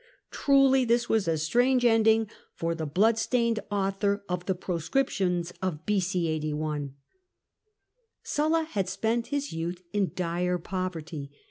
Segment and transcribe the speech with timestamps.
[0.31, 5.85] Truly this was a strange ending for the blood stained author of the proscriptions of
[5.85, 6.25] B.c.
[6.41, 6.93] 8r!
[8.23, 11.29] Sulla had spent his youth in dire poverty.